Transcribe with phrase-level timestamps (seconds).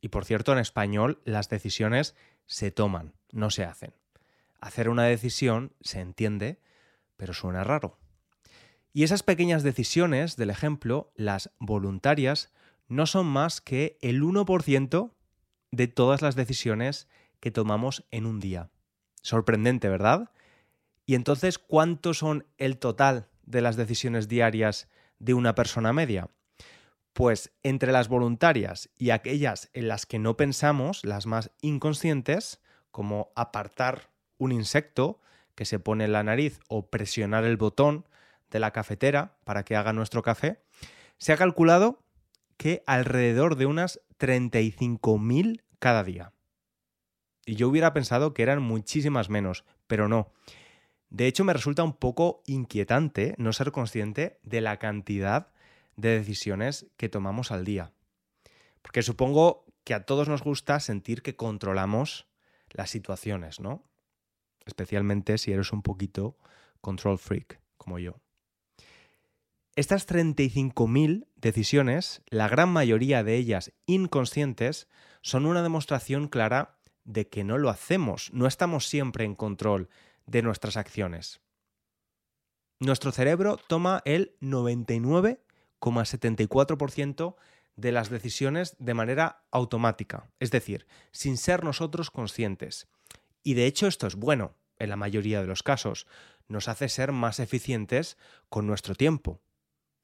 [0.00, 2.14] Y por cierto, en español las decisiones
[2.46, 3.92] se toman, no se hacen.
[4.58, 6.62] Hacer una decisión se entiende,
[7.18, 7.98] pero suena raro.
[8.96, 12.50] Y esas pequeñas decisiones del ejemplo, las voluntarias,
[12.88, 15.12] no son más que el 1%
[15.70, 17.06] de todas las decisiones
[17.38, 18.70] que tomamos en un día.
[19.20, 20.30] Sorprendente, ¿verdad?
[21.04, 26.30] Y entonces, ¿cuánto son el total de las decisiones diarias de una persona media?
[27.12, 33.30] Pues entre las voluntarias y aquellas en las que no pensamos, las más inconscientes, como
[33.36, 34.08] apartar
[34.38, 35.20] un insecto
[35.54, 38.06] que se pone en la nariz o presionar el botón
[38.50, 40.62] de la cafetera para que haga nuestro café,
[41.18, 42.04] se ha calculado
[42.56, 46.32] que alrededor de unas 35.000 cada día.
[47.44, 50.32] Y yo hubiera pensado que eran muchísimas menos, pero no.
[51.10, 55.52] De hecho, me resulta un poco inquietante no ser consciente de la cantidad
[55.94, 57.92] de decisiones que tomamos al día.
[58.82, 62.26] Porque supongo que a todos nos gusta sentir que controlamos
[62.70, 63.84] las situaciones, ¿no?
[64.64, 66.36] Especialmente si eres un poquito
[66.80, 68.20] control freak, como yo.
[69.76, 74.88] Estas 35.000 decisiones, la gran mayoría de ellas inconscientes,
[75.20, 79.90] son una demostración clara de que no lo hacemos, no estamos siempre en control
[80.24, 81.42] de nuestras acciones.
[82.80, 87.36] Nuestro cerebro toma el 99,74%
[87.76, 92.88] de las decisiones de manera automática, es decir, sin ser nosotros conscientes.
[93.42, 96.06] Y de hecho esto es bueno, en la mayoría de los casos,
[96.48, 98.16] nos hace ser más eficientes
[98.48, 99.42] con nuestro tiempo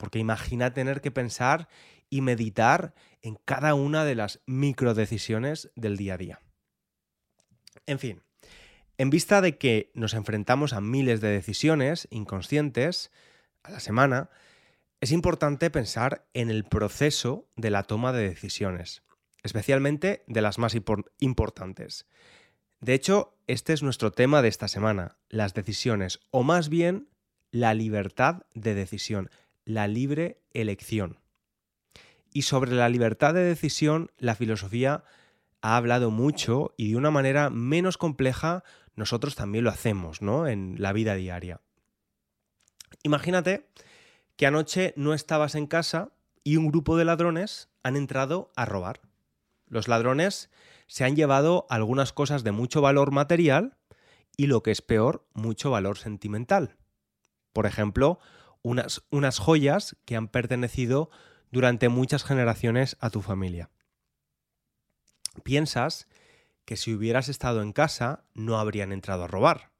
[0.02, 1.68] porque imagina tener que pensar
[2.10, 2.92] y meditar
[3.22, 6.40] en cada una de las microdecisiones del día a día.
[7.86, 8.20] En fin,
[8.98, 13.12] en vista de que nos enfrentamos a miles de decisiones inconscientes
[13.62, 14.30] a la semana,
[15.00, 19.04] es importante pensar en el proceso de la toma de decisiones,
[19.44, 20.76] especialmente de las más
[21.20, 22.08] importantes.
[22.80, 27.08] De hecho, este es nuestro tema de esta semana, las decisiones, o más bien
[27.52, 29.30] la libertad de decisión,
[29.64, 31.18] la libre elección.
[32.32, 35.04] Y sobre la libertad de decisión, la filosofía
[35.60, 38.64] ha hablado mucho y de una manera menos compleja
[38.94, 40.46] nosotros también lo hacemos, ¿no?
[40.46, 41.60] En la vida diaria.
[43.02, 43.68] Imagínate
[44.36, 46.12] que anoche no estabas en casa
[46.44, 49.00] y un grupo de ladrones han entrado a robar.
[49.66, 50.50] Los ladrones
[50.86, 53.78] se han llevado algunas cosas de mucho valor material
[54.36, 56.76] y lo que es peor, mucho valor sentimental.
[57.52, 58.18] Por ejemplo,
[58.62, 61.10] unas, unas joyas que han pertenecido
[61.50, 63.70] durante muchas generaciones a tu familia.
[65.42, 66.08] Piensas
[66.64, 69.72] que si hubieras estado en casa no habrían entrado a robar,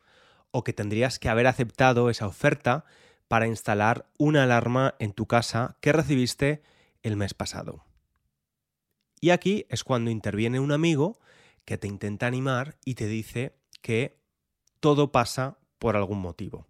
[0.51, 2.85] o que tendrías que haber aceptado esa oferta
[3.29, 6.63] para instalar una alarma en tu casa que recibiste
[7.03, 7.85] el mes pasado.
[9.21, 11.19] Y aquí es cuando interviene un amigo
[11.65, 14.21] que te intenta animar y te dice que
[14.81, 16.67] todo pasa por algún motivo.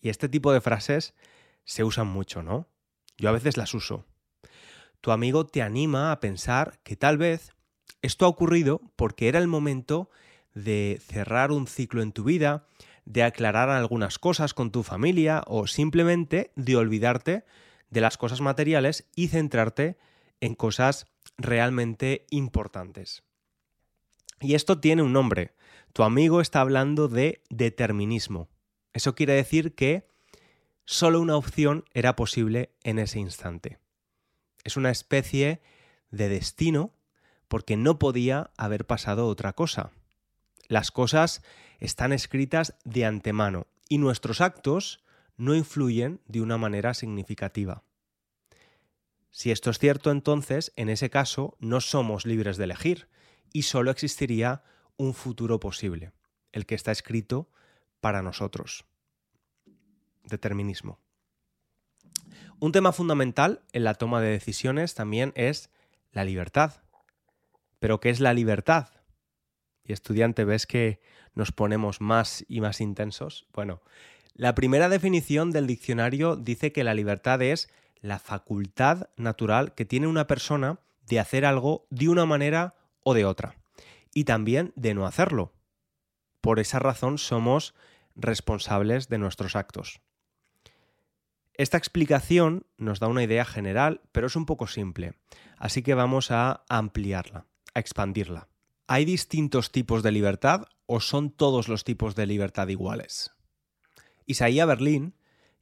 [0.00, 1.14] Y este tipo de frases
[1.64, 2.66] Se usan mucho, ¿no?
[3.18, 4.06] Yo a veces las uso.
[5.00, 7.52] Tu amigo te anima a pensar que tal vez
[8.00, 10.10] esto ha ocurrido porque era el momento
[10.54, 12.66] de cerrar un ciclo en tu vida,
[13.04, 17.44] de aclarar algunas cosas con tu familia o simplemente de olvidarte
[17.90, 19.98] de las cosas materiales y centrarte
[20.40, 21.06] en cosas
[21.36, 23.24] realmente importantes.
[24.40, 25.54] Y esto tiene un nombre.
[25.92, 28.48] Tu amigo está hablando de determinismo.
[28.98, 30.08] Eso quiere decir que
[30.84, 33.78] solo una opción era posible en ese instante.
[34.64, 35.62] Es una especie
[36.10, 36.92] de destino
[37.46, 39.92] porque no podía haber pasado otra cosa.
[40.66, 41.44] Las cosas
[41.78, 45.04] están escritas de antemano y nuestros actos
[45.36, 47.84] no influyen de una manera significativa.
[49.30, 53.06] Si esto es cierto, entonces, en ese caso, no somos libres de elegir
[53.52, 54.64] y solo existiría
[54.96, 56.10] un futuro posible,
[56.50, 57.48] el que está escrito
[58.00, 58.84] para nosotros.
[60.24, 60.98] Determinismo.
[62.60, 65.70] Un tema fundamental en la toma de decisiones también es
[66.12, 66.82] la libertad.
[67.78, 68.88] ¿Pero qué es la libertad?
[69.84, 71.00] Y estudiante, ¿ves que
[71.34, 73.46] nos ponemos más y más intensos?
[73.52, 73.80] Bueno,
[74.34, 77.68] la primera definición del diccionario dice que la libertad es
[78.00, 83.24] la facultad natural que tiene una persona de hacer algo de una manera o de
[83.24, 83.56] otra,
[84.12, 85.52] y también de no hacerlo.
[86.40, 87.74] Por esa razón somos
[88.14, 90.00] responsables de nuestros actos.
[91.54, 95.14] Esta explicación nos da una idea general, pero es un poco simple,
[95.56, 98.48] así que vamos a ampliarla, a expandirla.
[98.86, 103.32] ¿Hay distintos tipos de libertad o son todos los tipos de libertad iguales?
[104.24, 105.14] Isaías Berlín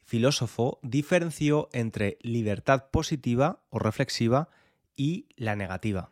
[0.07, 4.49] filósofo diferenció entre libertad positiva o reflexiva
[4.95, 6.11] y la negativa.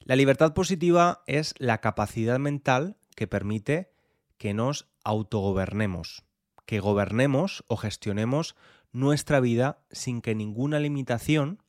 [0.00, 3.90] La libertad positiva es la capacidad mental que permite
[4.36, 6.22] que nos autogobernemos,
[6.66, 8.54] que gobernemos o gestionemos
[8.92, 11.60] nuestra vida sin que ninguna limitación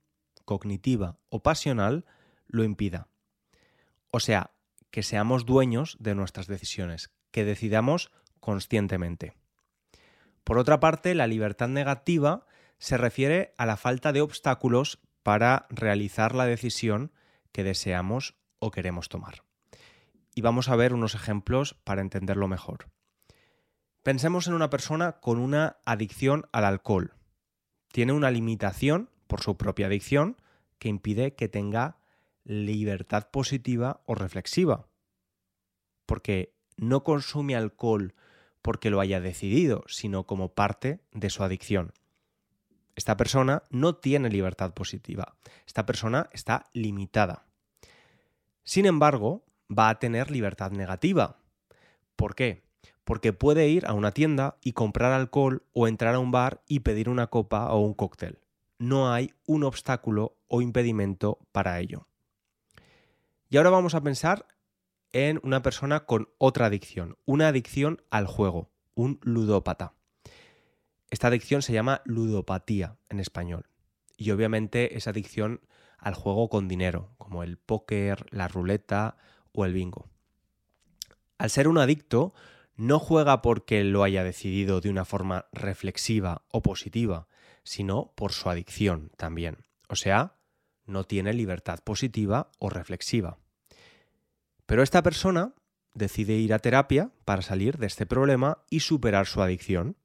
[0.46, 2.06] cognitiva o pasional
[2.46, 3.07] lo impida.
[4.12, 4.51] O sea,
[4.92, 9.34] que seamos dueños de nuestras decisiones, que decidamos conscientemente.
[10.44, 12.46] Por otra parte, la libertad negativa
[12.78, 17.12] se refiere a la falta de obstáculos para realizar la decisión
[17.51, 19.49] que deseamos o queremos tomar.
[20.39, 22.89] Y vamos a ver unos ejemplos para entenderlo mejor.
[24.03, 27.13] Pensemos en una persona con una adicción al alcohol.
[27.91, 30.38] Tiene una limitación por su propia adicción
[30.77, 31.97] que impide que tenga
[32.45, 34.88] libertad positiva o reflexiva.
[36.06, 38.15] Porque no consume alcohol
[38.62, 41.91] porque lo haya decidido, sino como parte de su adicción.
[42.95, 45.36] Esta persona no tiene libertad positiva.
[45.68, 47.45] Esta persona está limitada.
[48.63, 51.38] Sin embargo, va a tener libertad negativa.
[52.16, 52.63] ¿Por qué?
[53.04, 56.81] Porque puede ir a una tienda y comprar alcohol o entrar a un bar y
[56.81, 58.39] pedir una copa o un cóctel.
[58.77, 62.07] No hay un obstáculo o impedimento para ello.
[63.50, 64.45] Y ahora vamos a pensar
[65.12, 69.94] en una persona con otra adicción, una adicción al juego, un ludópata.
[71.10, 73.65] Esta adicción se llama ludopatía en español.
[74.18, 75.62] Y obviamente es adicción
[75.98, 79.18] al juego con dinero, como el póker, la ruleta
[79.54, 80.10] o el bingo.
[81.38, 82.34] Al ser un adicto,
[82.75, 87.28] no juega porque lo haya decidido de una forma reflexiva o positiva,
[87.63, 89.57] sino por su adicción también.
[89.88, 90.36] O sea,
[90.86, 93.38] no tiene libertad positiva o reflexiva.
[94.65, 95.53] Pero esta persona
[95.94, 99.98] decide ir a terapia para salir de este problema y superar su adicción.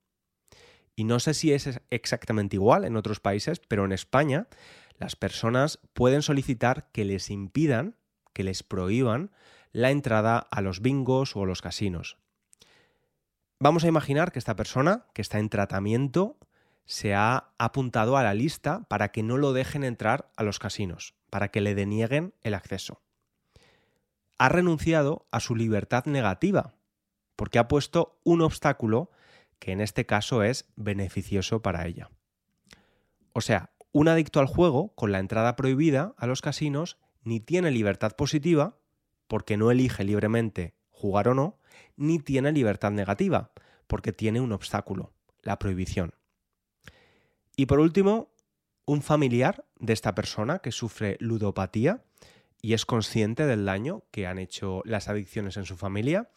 [0.96, 4.48] Y no sé si es exactamente igual en otros países, pero en España
[4.98, 7.96] las personas pueden solicitar que les impidan,
[8.34, 9.30] que les prohíban
[9.72, 12.18] la entrada a los bingos o los casinos.
[13.58, 16.36] Vamos a imaginar que esta persona, que está en tratamiento,
[16.84, 21.14] se ha apuntado a la lista para que no lo dejen entrar a los casinos,
[21.30, 23.00] para que le denieguen el acceso
[24.38, 26.74] ha renunciado a su libertad negativa,
[27.36, 29.10] porque ha puesto un obstáculo
[29.58, 32.10] que en este caso es beneficioso para ella.
[33.32, 37.70] O sea, un adicto al juego, con la entrada prohibida a los casinos, ni tiene
[37.70, 38.78] libertad positiva,
[39.26, 41.58] porque no elige libremente jugar o no,
[41.96, 43.50] ni tiene libertad negativa,
[43.86, 45.12] porque tiene un obstáculo,
[45.42, 46.14] la prohibición.
[47.56, 48.32] Y por último,
[48.86, 52.04] un familiar de esta persona que sufre ludopatía,
[52.64, 56.30] y es consciente del daño que han hecho las adicciones en su familia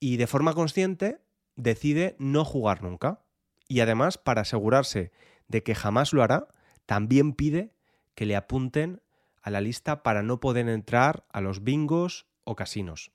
[0.00, 1.20] y de forma consciente
[1.54, 3.22] decide no jugar nunca.
[3.68, 5.12] Y además, para asegurarse
[5.46, 6.48] de que jamás lo hará,
[6.84, 7.76] también pide
[8.16, 9.02] que le apunten
[9.42, 13.12] a la lista para no poder entrar a los bingos o casinos.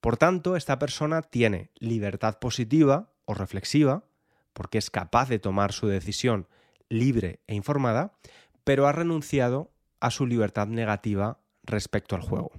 [0.00, 4.04] Por tanto, esta persona tiene libertad positiva o reflexiva
[4.52, 6.48] porque es capaz de tomar su decisión
[6.88, 8.12] libre e informada,
[8.64, 9.70] pero ha renunciado
[10.00, 12.52] a su libertad negativa respecto al juego.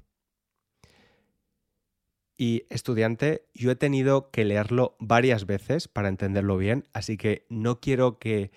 [2.37, 7.79] Y estudiante, yo he tenido que leerlo varias veces para entenderlo bien, así que no
[7.79, 8.51] quiero que,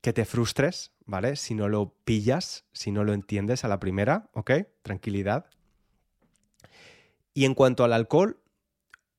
[0.00, 1.36] que te frustres, ¿vale?
[1.36, 4.52] Si no lo pillas, si no lo entiendes a la primera, ¿ok?
[4.82, 5.46] Tranquilidad.
[7.34, 8.40] Y en cuanto al alcohol,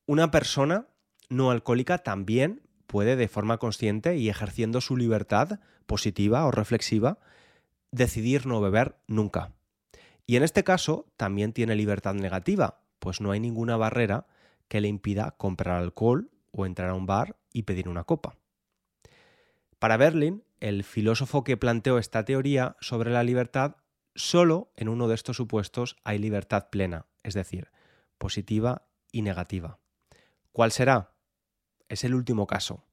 [0.06, 0.88] una persona
[1.28, 7.18] no alcohólica también puede de forma consciente y ejerciendo su libertad positiva o reflexiva
[7.92, 9.52] decidir no beber nunca.
[10.26, 14.26] Y en este caso también tiene libertad negativa, pues no hay ninguna barrera
[14.68, 18.36] que le impida comprar alcohol o entrar a un bar y pedir una copa.
[19.78, 23.76] Para Berlin, el filósofo que planteó esta teoría sobre la libertad,
[24.14, 27.70] solo en uno de estos supuestos hay libertad plena, es decir,
[28.18, 29.78] positiva y negativa.
[30.52, 31.12] ¿Cuál será?
[31.88, 32.84] Es el último caso.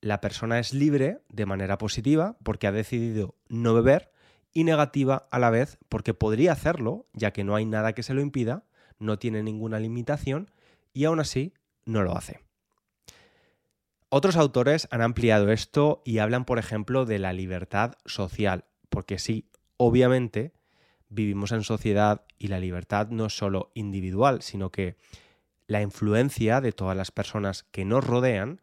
[0.00, 4.12] La persona es libre de manera positiva porque ha decidido no beber
[4.52, 8.14] y negativa a la vez porque podría hacerlo, ya que no hay nada que se
[8.14, 8.64] lo impida,
[8.98, 10.50] no tiene ninguna limitación
[10.92, 11.54] y aún así
[11.84, 12.45] no lo hace.
[14.08, 19.50] Otros autores han ampliado esto y hablan, por ejemplo, de la libertad social, porque sí,
[19.76, 20.54] obviamente
[21.08, 24.96] vivimos en sociedad y la libertad no es solo individual, sino que
[25.66, 28.60] la influencia de todas las personas que nos rodean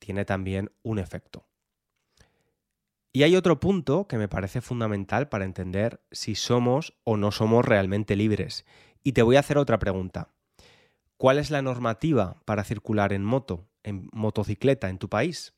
[0.00, 1.46] tiene también un efecto.
[3.12, 7.64] Y hay otro punto que me parece fundamental para entender si somos o no somos
[7.64, 8.64] realmente libres,
[9.04, 10.30] y te voy a hacer otra pregunta.
[11.16, 15.54] ¿Cuál es la normativa para circular en moto, en motocicleta en tu país?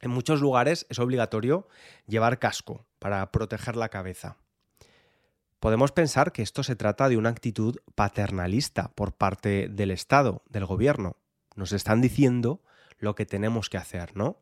[0.00, 1.68] En muchos lugares es obligatorio
[2.06, 4.38] llevar casco para proteger la cabeza.
[5.58, 10.64] Podemos pensar que esto se trata de una actitud paternalista por parte del Estado, del
[10.64, 11.16] gobierno.
[11.54, 12.62] Nos están diciendo
[12.98, 14.38] lo que tenemos que hacer, ¿no?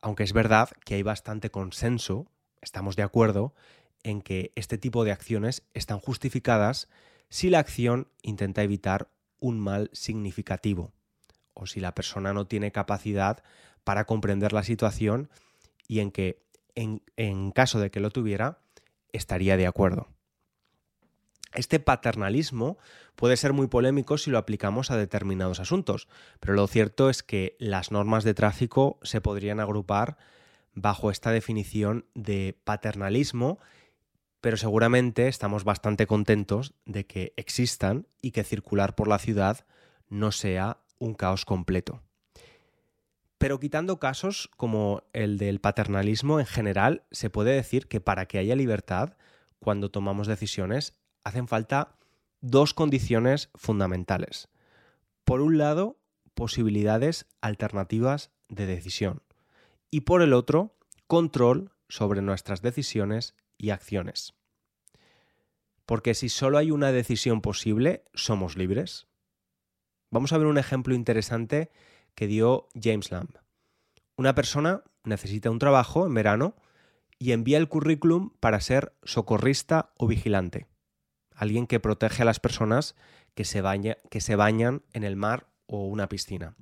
[0.00, 2.26] Aunque es verdad que hay bastante consenso,
[2.62, 3.54] estamos de acuerdo,
[4.02, 6.88] en que este tipo de acciones están justificadas
[7.28, 10.92] si la acción intenta evitar un mal significativo
[11.62, 13.42] o si la persona no tiene capacidad
[13.84, 15.30] para comprender la situación
[15.88, 16.42] y en que
[16.74, 18.58] en, caso de que lo tuviera
[19.12, 20.08] estaría de acuerdo.
[21.54, 22.78] Este paternalismo
[23.14, 26.08] puede ser muy polémico si lo aplicamos a determinados asuntos,
[26.40, 30.16] pero lo cierto es que las normas de tráfico se podrían agrupar
[30.74, 33.58] bajo esta definición de paternalismo
[34.42, 39.64] pero seguramente estamos bastante contentos de que existan y que circular por la ciudad
[40.08, 42.02] no sea un caos completo.
[43.38, 48.38] Pero quitando casos como el del paternalismo en general, se puede decir que para que
[48.38, 49.16] haya libertad,
[49.58, 50.94] cuando tomamos decisiones,
[51.24, 51.96] hacen falta
[52.40, 54.48] dos condiciones fundamentales.
[55.24, 55.98] Por un lado,
[56.34, 59.22] posibilidades alternativas de decisión.
[59.90, 60.76] Y por el otro,
[61.08, 64.34] control sobre nuestras decisiones y acciones.
[65.84, 69.08] Porque si solo hay una decisión posible, somos libres.
[70.12, 71.70] Vamos a ver un ejemplo interesante
[72.14, 73.30] que dio James Lamb.
[74.14, 76.54] Una persona necesita un trabajo en verano
[77.18, 80.66] y envía el currículum para ser socorrista o vigilante.
[81.34, 82.94] Alguien que protege a las personas
[83.34, 83.62] que se,
[84.10, 86.56] que se bañan en el mar o una piscina.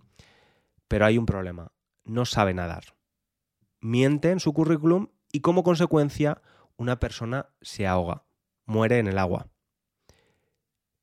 [0.86, 1.72] Pero hay un problema.
[2.04, 2.94] No sabe nadar.
[3.80, 6.40] Miente en su currículum y como consecuencia
[6.76, 8.22] una persona se ahoga,
[8.64, 9.48] muere en el agua.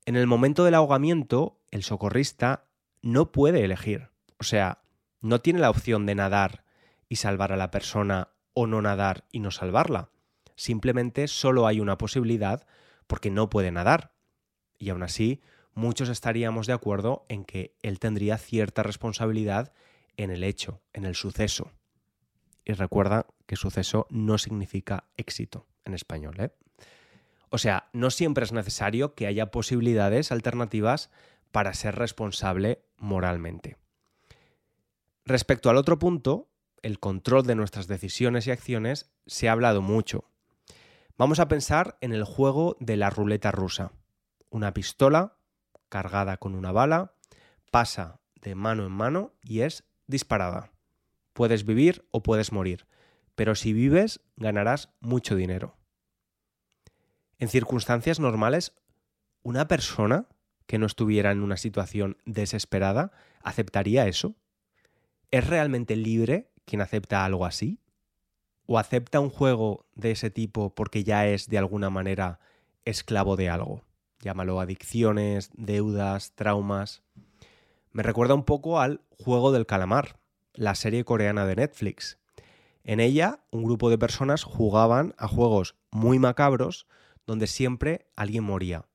[0.08, 2.64] En el momento del ahogamiento, el socorrista
[3.02, 4.08] no puede elegir.
[4.38, 4.80] O sea,
[5.20, 6.64] no tiene la opción de nadar
[7.10, 10.08] y salvar a la persona o no nadar y no salvarla.
[10.56, 12.66] Simplemente solo hay una posibilidad
[13.06, 14.14] porque no puede nadar.
[14.78, 15.42] Y aún así,
[15.74, 19.74] muchos estaríamos de acuerdo en que él tendría cierta responsabilidad
[20.16, 21.72] en el hecho, en el suceso.
[22.64, 26.40] Y recuerda que suceso no significa éxito en español.
[26.40, 26.50] ¿eh?
[27.50, 31.10] O sea, no siempre es necesario que haya posibilidades alternativas
[31.50, 33.76] para ser responsable moralmente.
[35.24, 36.48] Respecto al otro punto,
[36.82, 40.24] el control de nuestras decisiones y acciones, se ha hablado mucho.
[41.16, 43.92] Vamos a pensar en el juego de la ruleta rusa.
[44.50, 45.36] Una pistola
[45.88, 47.14] cargada con una bala
[47.70, 50.70] pasa de mano en mano y es disparada.
[51.32, 52.86] Puedes vivir o puedes morir,
[53.34, 55.76] pero si vives ganarás mucho dinero.
[57.38, 58.72] En circunstancias normales,
[59.42, 60.26] una persona
[60.66, 64.34] que no estuviera en una situación desesperada aceptaría eso.
[65.30, 67.80] ¿Es realmente libre quien acepta algo así?
[68.66, 72.40] ¿O acepta un juego de ese tipo porque ya es de alguna manera
[72.84, 73.84] esclavo de algo?
[74.20, 77.02] Llámalo adicciones, deudas, traumas.
[77.92, 80.18] Me recuerda un poco al Juego del Calamar,
[80.54, 82.18] la serie coreana de Netflix.
[82.82, 86.88] En ella, un grupo de personas jugaban a juegos muy macabros
[87.28, 88.86] donde siempre alguien moría.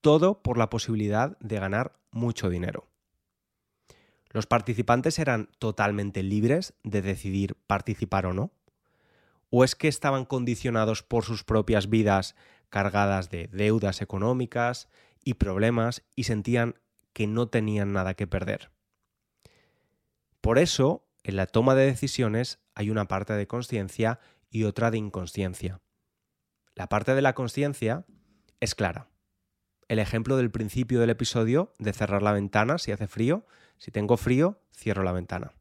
[0.00, 2.88] Todo por la posibilidad de ganar mucho dinero.
[4.30, 8.50] Los participantes eran totalmente libres de decidir participar o no.
[9.50, 12.34] ¿O es que estaban condicionados por sus propias vidas
[12.70, 14.88] cargadas de deudas económicas
[15.22, 16.74] y problemas y sentían
[17.12, 18.72] que no tenían nada que perder?
[20.40, 24.18] Por eso, en la toma de decisiones hay una parte de conciencia
[24.50, 25.80] y otra de inconsciencia.
[26.74, 28.04] La parte de la conciencia
[28.60, 29.08] es clara.
[29.88, 33.46] El ejemplo del principio del episodio de cerrar la ventana si hace frío,
[33.76, 35.52] si tengo frío, cierro la ventana.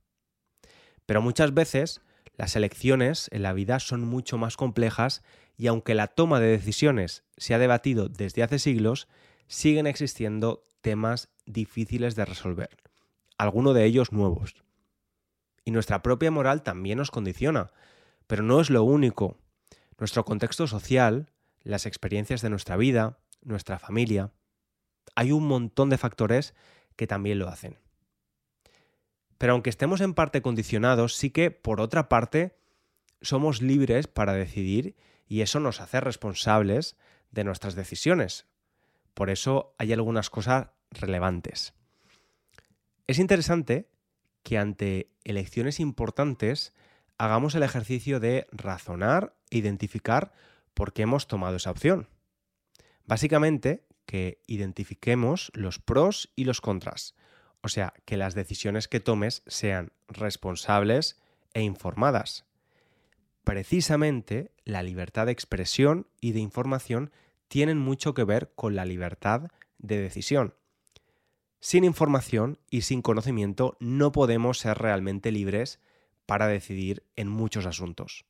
[1.06, 2.02] Pero muchas veces
[2.36, 5.24] las elecciones en la vida son mucho más complejas
[5.58, 9.08] y aunque la toma de decisiones se ha debatido desde hace siglos,
[9.48, 12.70] siguen existiendo temas difíciles de resolver,
[13.38, 14.64] algunos de ellos nuevos.
[15.66, 17.72] Y nuestra propia moral también nos condiciona,
[18.28, 19.38] pero no es lo único.
[20.00, 21.30] Nuestro contexto social,
[21.62, 24.32] las experiencias de nuestra vida, nuestra familia,
[25.16, 26.56] hay un montón de factores
[26.96, 27.78] que también lo hacen.
[29.38, 32.58] Pero aunque estemos en parte condicionados, sí que, por otra parte,
[33.22, 34.96] somos libres para decidir
[35.28, 36.98] y eso nos hace responsables
[37.32, 38.48] de nuestras decisiones.
[39.14, 41.74] Por eso hay algunas cosas relevantes.
[43.08, 43.90] Es interesante
[44.44, 46.74] que ante elecciones importantes
[47.18, 50.32] hagamos el ejercicio de razonar identificar
[50.74, 52.08] por qué hemos tomado esa opción.
[53.06, 57.16] Básicamente, que identifiquemos los pros y los contras,
[57.62, 61.20] o sea, que las decisiones que tomes sean responsables
[61.54, 62.46] e informadas.
[63.44, 67.12] Precisamente la libertad de expresión y de información
[67.48, 70.56] tienen mucho que ver con la libertad de decisión.
[71.60, 75.80] Sin información y sin conocimiento no podemos ser realmente libres
[76.26, 78.26] para decidir en muchos asuntos.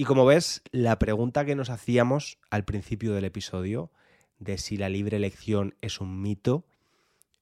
[0.00, 3.92] Y como ves, la pregunta que nos hacíamos al principio del episodio
[4.38, 6.64] de si la libre elección es un mito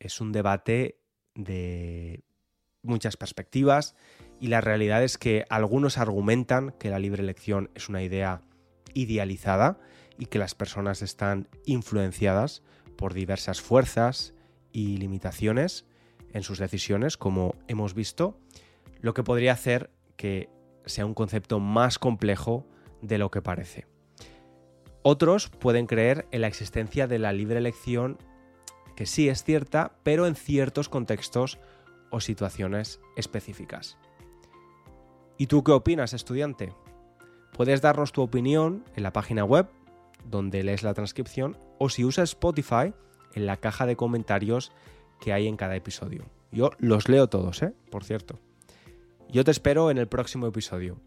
[0.01, 0.99] es un debate
[1.37, 2.25] de
[2.83, 3.95] muchas perspectivas
[4.41, 8.43] y la realidad es que algunos argumentan que la libre elección es una idea
[8.93, 9.79] idealizada
[10.19, 12.65] y que las personas están influenciadas
[12.97, 14.35] por diversas fuerzas
[14.73, 15.87] y limitaciones
[16.33, 18.41] en sus decisiones, como hemos visto,
[19.01, 20.58] lo que podría hacer que
[20.89, 22.67] sea un concepto más complejo
[23.03, 23.87] de lo que parece.
[25.03, 28.19] Otros pueden creer en la existencia de la libre elección
[28.97, 31.59] que sí es cierta, pero en ciertos contextos
[32.11, 33.97] o situaciones específicas.
[35.37, 36.75] ¿Y tú qué opinas, estudiante?
[37.53, 39.69] Puedes darnos tu opinión en la página web,
[40.25, 42.93] donde lees la transcripción, o si usas Spotify,
[43.35, 44.73] en la caja de comentarios
[45.21, 46.25] que hay en cada episodio.
[46.51, 47.73] Yo los leo todos, ¿eh?
[47.91, 48.41] Por cierto.
[49.31, 51.01] Yo te espero en el próximo episodio.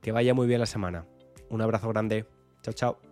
[0.00, 1.06] Que vaya muy bien la semana.
[1.48, 2.26] Un abrazo grande.
[2.62, 3.07] Chao, chao.